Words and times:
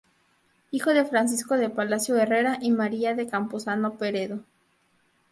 Hijo 0.71 0.95
de 0.95 1.05
Francisco 1.05 1.57
de 1.59 1.69
Palacio 1.69 2.17
Herrera 2.17 2.57
y 2.59 2.71
María 2.71 3.13
de 3.13 3.27
Campuzano 3.27 3.99
Peredo. 3.99 4.39